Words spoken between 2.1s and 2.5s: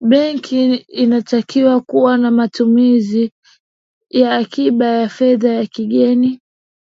na